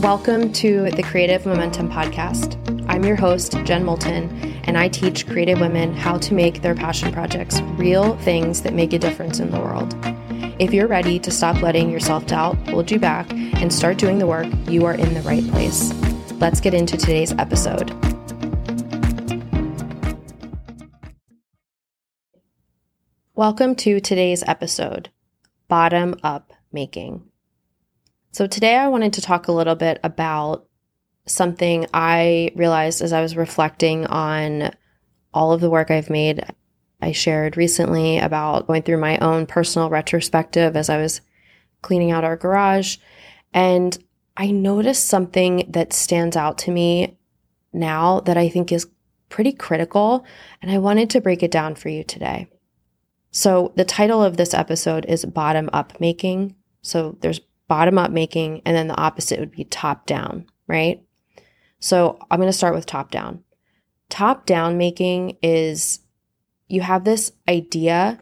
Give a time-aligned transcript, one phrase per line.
[0.00, 2.56] Welcome to the Creative Momentum Podcast.
[2.88, 4.30] I'm your host, Jen Moulton,
[4.64, 8.94] and I teach creative women how to make their passion projects real things that make
[8.94, 9.94] a difference in the world.
[10.58, 14.18] If you're ready to stop letting your self doubt hold you back and start doing
[14.18, 15.92] the work, you are in the right place.
[16.40, 17.90] Let's get into today's episode.
[23.34, 25.10] Welcome to today's episode
[25.68, 27.29] Bottom Up Making.
[28.32, 30.66] So, today I wanted to talk a little bit about
[31.26, 34.70] something I realized as I was reflecting on
[35.34, 36.44] all of the work I've made.
[37.02, 41.22] I shared recently about going through my own personal retrospective as I was
[41.82, 42.98] cleaning out our garage.
[43.52, 43.98] And
[44.36, 47.18] I noticed something that stands out to me
[47.72, 48.86] now that I think is
[49.28, 50.24] pretty critical.
[50.62, 52.48] And I wanted to break it down for you today.
[53.32, 56.54] So, the title of this episode is Bottom Up Making.
[56.82, 57.40] So, there's
[57.70, 61.00] bottom up making, and then the opposite would be top down, right?
[61.78, 63.44] So I'm going to start with top down.
[64.08, 66.00] Top down making is
[66.66, 68.18] you have this idea.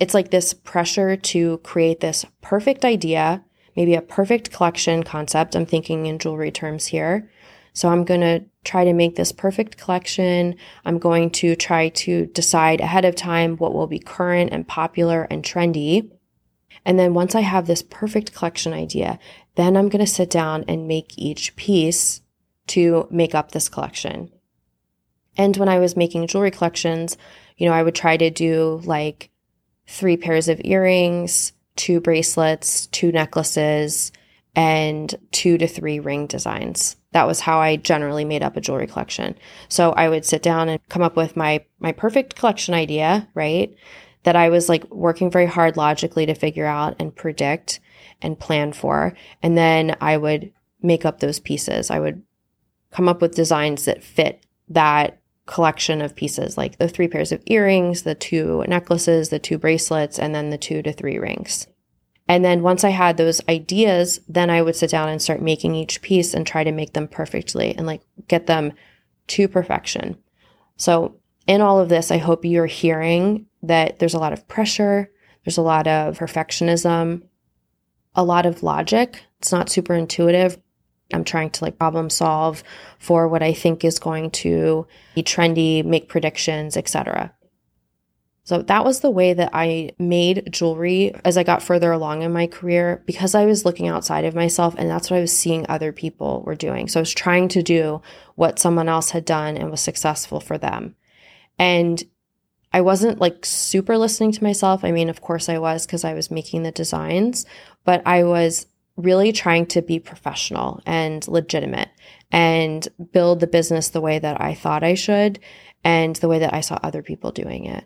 [0.00, 3.44] It's like this pressure to create this perfect idea,
[3.76, 5.54] maybe a perfect collection concept.
[5.54, 7.30] I'm thinking in jewelry terms here.
[7.74, 10.56] So I'm going to try to make this perfect collection.
[10.86, 15.24] I'm going to try to decide ahead of time what will be current and popular
[15.30, 16.10] and trendy.
[16.84, 19.18] And then once I have this perfect collection idea,
[19.54, 22.22] then I'm going to sit down and make each piece
[22.68, 24.30] to make up this collection.
[25.36, 27.16] And when I was making jewelry collections,
[27.56, 29.30] you know, I would try to do like
[29.86, 34.12] three pairs of earrings, two bracelets, two necklaces,
[34.54, 36.96] and two to three ring designs.
[37.12, 39.34] That was how I generally made up a jewelry collection.
[39.68, 43.74] So I would sit down and come up with my my perfect collection idea, right?
[44.24, 47.80] That I was like working very hard logically to figure out and predict
[48.20, 49.14] and plan for.
[49.42, 51.90] And then I would make up those pieces.
[51.90, 52.22] I would
[52.90, 57.42] come up with designs that fit that collection of pieces, like the three pairs of
[57.46, 61.66] earrings, the two necklaces, the two bracelets, and then the two to three rings.
[62.28, 65.74] And then once I had those ideas, then I would sit down and start making
[65.74, 68.72] each piece and try to make them perfectly and like get them
[69.28, 70.16] to perfection.
[70.76, 75.10] So, in all of this, I hope you're hearing that there's a lot of pressure,
[75.44, 77.22] there's a lot of perfectionism,
[78.14, 79.22] a lot of logic.
[79.38, 80.58] It's not super intuitive.
[81.12, 82.62] I'm trying to like problem solve
[82.98, 87.34] for what I think is going to be trendy, make predictions, etc.
[88.44, 92.32] So that was the way that I made jewelry as I got further along in
[92.32, 95.64] my career because I was looking outside of myself and that's what I was seeing
[95.68, 96.88] other people were doing.
[96.88, 98.02] So I was trying to do
[98.34, 100.96] what someone else had done and was successful for them.
[101.56, 102.02] And
[102.72, 104.84] I wasn't like super listening to myself.
[104.84, 107.44] I mean, of course I was because I was making the designs,
[107.84, 108.66] but I was
[108.96, 111.88] really trying to be professional and legitimate
[112.30, 115.38] and build the business the way that I thought I should
[115.84, 117.84] and the way that I saw other people doing it.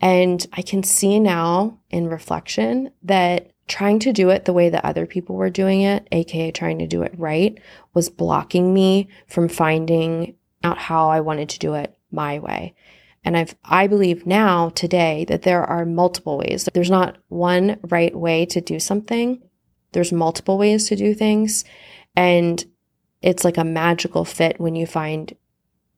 [0.00, 4.84] And I can see now in reflection that trying to do it the way that
[4.84, 7.58] other people were doing it, aka trying to do it right,
[7.94, 12.74] was blocking me from finding out how I wanted to do it my way.
[13.24, 16.68] And I've, I believe now today that there are multiple ways.
[16.72, 19.42] There's not one right way to do something.
[19.92, 21.64] There's multiple ways to do things.
[22.16, 22.64] And
[23.20, 25.34] it's like a magical fit when you find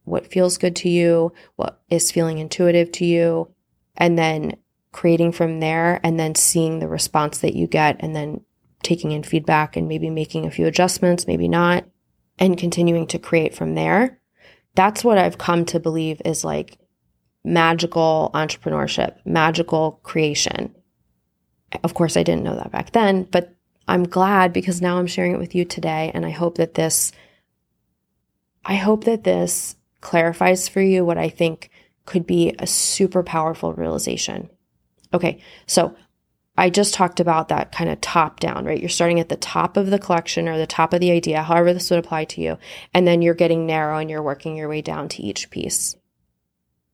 [0.05, 3.53] what feels good to you, what is feeling intuitive to you,
[3.97, 4.57] and then
[4.93, 8.41] creating from there and then seeing the response that you get and then
[8.83, 11.85] taking in feedback and maybe making a few adjustments, maybe not,
[12.39, 14.19] and continuing to create from there.
[14.75, 16.79] That's what I've come to believe is like
[17.45, 20.75] magical entrepreneurship, magical creation.
[21.83, 23.55] Of course, I didn't know that back then, but
[23.89, 26.11] I'm glad because now I'm sharing it with you today.
[26.15, 27.13] And I hope that this,
[28.65, 31.71] I hope that this clarifies for you what I think
[32.07, 34.51] could be a super powerful realization.
[35.13, 35.95] Okay, so
[36.57, 38.79] I just talked about that kind of top down, right?
[38.79, 41.73] You're starting at the top of the collection or the top of the idea, however
[41.73, 42.59] this would apply to you.
[42.93, 45.97] And then you're getting narrow and you're working your way down to each piece.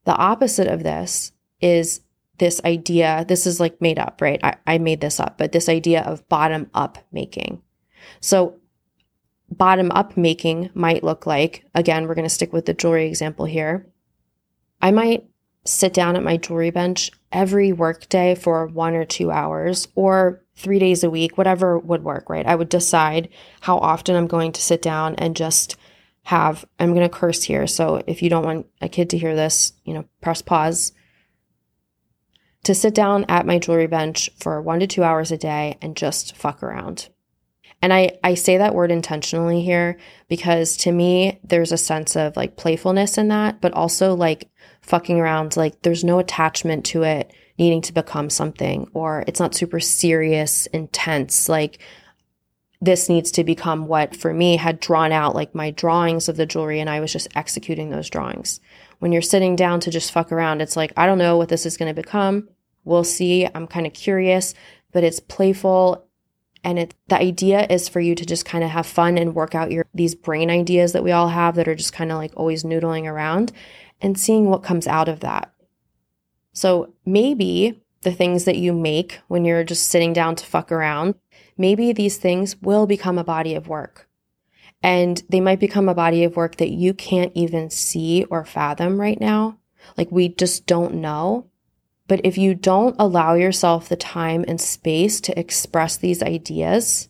[0.06, 2.00] The opposite of this is
[2.38, 3.24] this idea.
[3.28, 4.40] This is like made up, right?
[4.42, 7.60] I, I made this up, but this idea of bottom up making.
[8.20, 8.56] So,
[9.50, 13.46] bottom up making might look like, again, we're going to stick with the jewelry example
[13.46, 13.86] here.
[14.80, 15.26] I might
[15.64, 20.78] sit down at my jewelry bench every workday for one or two hours or three
[20.78, 22.46] days a week, whatever would work, right?
[22.46, 23.28] I would decide
[23.60, 25.76] how often I'm going to sit down and just
[26.26, 27.68] have, I'm going to curse here.
[27.68, 30.92] So if you don't want a kid to hear this, you know, press pause.
[32.64, 35.96] To sit down at my jewelry bench for one to two hours a day and
[35.96, 37.10] just fuck around.
[37.80, 42.36] And I, I say that word intentionally here because to me, there's a sense of
[42.36, 44.50] like playfulness in that, but also like
[44.82, 45.56] fucking around.
[45.56, 50.66] Like there's no attachment to it needing to become something, or it's not super serious,
[50.66, 51.48] intense.
[51.48, 51.78] Like
[52.80, 56.46] this needs to become what for me had drawn out like my drawings of the
[56.46, 58.60] jewelry and I was just executing those drawings.
[58.98, 61.66] When you're sitting down to just fuck around, it's like, I don't know what this
[61.66, 62.48] is going to become.
[62.84, 63.46] We'll see.
[63.54, 64.54] I'm kind of curious,
[64.92, 66.06] but it's playful.
[66.64, 69.54] And it, the idea is for you to just kind of have fun and work
[69.54, 72.32] out your these brain ideas that we all have that are just kind of like
[72.36, 73.52] always noodling around
[74.00, 75.52] and seeing what comes out of that.
[76.52, 81.14] So maybe the things that you make when you're just sitting down to fuck around
[81.56, 84.08] maybe these things will become a body of work.
[84.82, 89.00] And they might become a body of work that you can't even see or fathom
[89.00, 89.58] right now.
[89.96, 91.46] Like we just don't know.
[92.08, 97.08] But if you don't allow yourself the time and space to express these ideas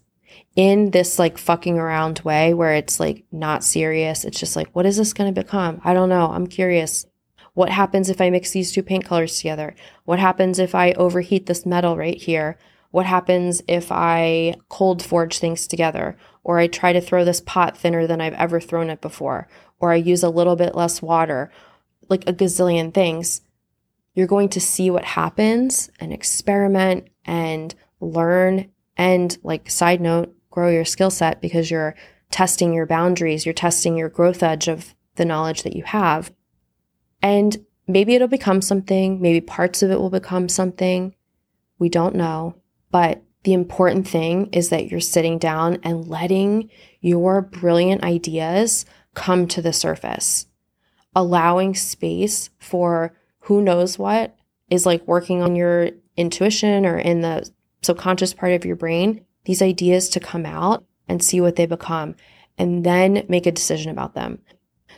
[0.54, 4.86] in this like fucking around way where it's like not serious, it's just like, what
[4.86, 5.80] is this going to become?
[5.84, 6.30] I don't know.
[6.30, 7.06] I'm curious.
[7.52, 9.74] What happens if I mix these two paint colors together?
[10.04, 12.58] What happens if I overheat this metal right here?
[12.96, 16.16] What happens if I cold forge things together?
[16.42, 19.48] Or I try to throw this pot thinner than I've ever thrown it before?
[19.78, 21.52] Or I use a little bit less water?
[22.08, 23.42] Like a gazillion things.
[24.14, 28.70] You're going to see what happens and experiment and learn.
[28.96, 31.94] And, like, side note, grow your skill set because you're
[32.30, 36.32] testing your boundaries, you're testing your growth edge of the knowledge that you have.
[37.20, 41.14] And maybe it'll become something, maybe parts of it will become something.
[41.78, 42.54] We don't know.
[42.90, 48.84] But the important thing is that you're sitting down and letting your brilliant ideas
[49.14, 50.46] come to the surface,
[51.14, 54.36] allowing space for who knows what
[54.68, 57.48] is like working on your intuition or in the
[57.82, 62.16] subconscious part of your brain, these ideas to come out and see what they become,
[62.58, 64.40] and then make a decision about them.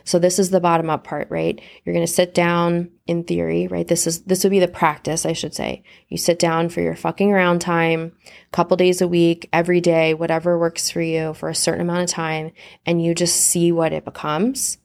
[0.09, 1.61] So this is the bottom up part, right?
[1.85, 3.87] You're going to sit down in theory, right?
[3.87, 5.83] This is this would be the practice, I should say.
[6.07, 10.15] You sit down for your fucking around time, a couple days a week, every day,
[10.15, 12.53] whatever works for you for a certain amount of time,
[12.87, 14.79] and you just see what it becomes.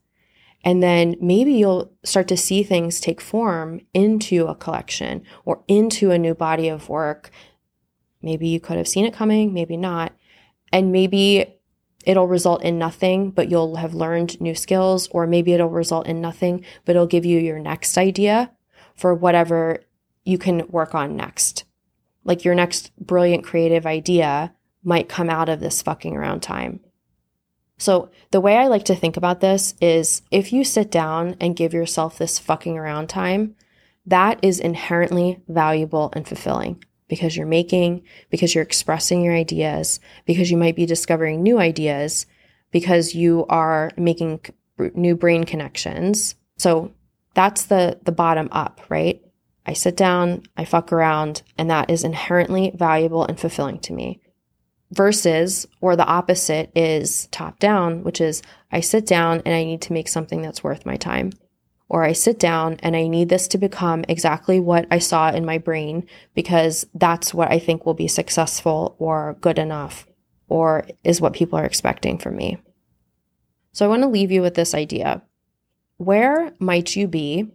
[0.63, 6.11] And then maybe you'll start to see things take form into a collection or into
[6.11, 7.31] a new body of work.
[8.21, 10.13] Maybe you could have seen it coming, maybe not.
[10.71, 11.55] And maybe
[12.07, 16.21] it'll result in nothing, but you'll have learned new skills, or maybe it'll result in
[16.21, 18.51] nothing, but it'll give you your next idea
[18.95, 19.81] for whatever
[20.25, 21.65] you can work on next.
[22.25, 26.81] Like your next brilliant creative idea might come out of this fucking around time.
[27.77, 31.57] So, the way I like to think about this is if you sit down and
[31.57, 33.57] give yourself this fucking around time,
[34.07, 40.51] that is inherently valuable and fulfilling because you're making, because you're expressing your ideas, because
[40.51, 42.27] you might be discovering new ideas,
[42.71, 44.41] because you are making
[44.95, 46.35] new brain connections.
[46.59, 46.93] So
[47.35, 49.21] that's the the bottom up, right?
[49.67, 54.21] I sit down, I fuck around, and that is inherently valuable and fulfilling to me.
[54.91, 59.81] Versus, or the opposite is top down, which is I sit down and I need
[59.83, 61.33] to make something that's worth my time
[61.89, 65.45] or I sit down and I need this to become exactly what I saw in
[65.45, 70.07] my brain because that's what I think will be successful or good enough
[70.49, 72.59] or is what people are expecting from me.
[73.73, 75.23] So I want to leave you with this idea.
[75.97, 77.51] Where might you be?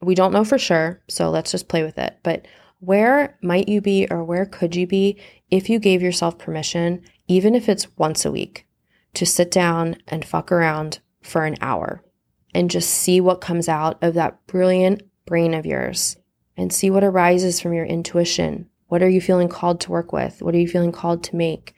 [0.00, 2.18] We don't know for sure, so let's just play with it.
[2.22, 2.46] But
[2.80, 5.16] where might you be or where could you be
[5.50, 8.66] if you gave yourself permission, even if it's once a week,
[9.14, 12.02] to sit down and fuck around for an hour?
[12.54, 16.16] And just see what comes out of that brilliant brain of yours
[16.56, 18.68] and see what arises from your intuition.
[18.88, 20.42] What are you feeling called to work with?
[20.42, 21.74] What are you feeling called to make?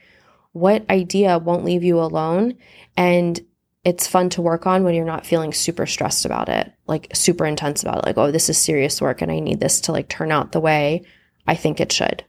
[0.53, 2.57] What idea won't leave you alone?
[2.97, 3.41] And
[3.85, 7.45] it's fun to work on when you're not feeling super stressed about it, like super
[7.45, 8.07] intense about it.
[8.07, 10.61] Like, oh, this is serious work and I need this to like turn out the
[10.61, 11.03] way
[11.47, 12.25] I think it should.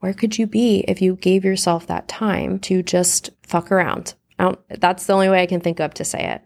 [0.00, 4.14] Where could you be if you gave yourself that time to just fuck around?
[4.68, 6.42] that's the only way I can think of to say it.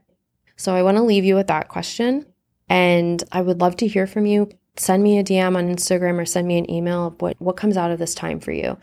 [0.59, 2.27] So I want to leave you with that question.
[2.69, 4.51] And I would love to hear from you.
[4.77, 7.77] Send me a DM on Instagram or send me an email of what, what comes
[7.77, 8.77] out of this time for you.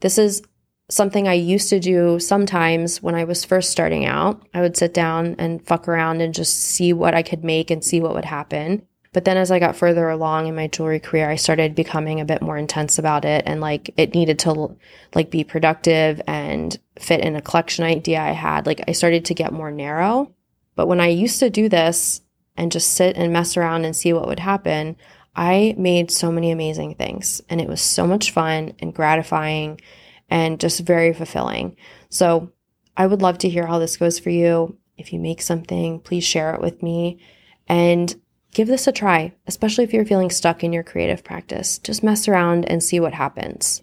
[0.00, 0.42] This is
[0.90, 4.46] something I used to do sometimes when I was first starting out.
[4.52, 7.82] I would sit down and fuck around and just see what I could make and
[7.82, 8.86] see what would happen.
[9.12, 12.24] But then as I got further along in my jewelry career, I started becoming a
[12.24, 14.76] bit more intense about it and like it needed to
[15.14, 18.66] like be productive and fit in a collection idea I had.
[18.66, 20.34] Like I started to get more narrow
[20.74, 22.20] but when I used to do this
[22.56, 24.96] and just sit and mess around and see what would happen,
[25.36, 29.80] I made so many amazing things and it was so much fun and gratifying
[30.28, 31.76] and just very fulfilling.
[32.08, 32.52] So
[32.96, 34.78] I would love to hear how this goes for you.
[34.96, 37.18] If you make something, please share it with me
[37.66, 38.14] and
[38.52, 41.78] give this a try, especially if you're feeling stuck in your creative practice.
[41.78, 43.82] Just mess around and see what happens.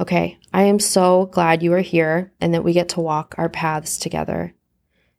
[0.00, 3.48] Okay, I am so glad you are here and that we get to walk our
[3.48, 4.54] paths together.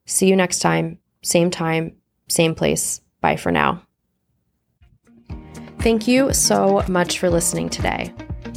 [0.09, 1.95] See you next time, same time,
[2.27, 3.01] same place.
[3.21, 3.83] Bye for now.
[5.79, 8.11] Thank you so much for listening today.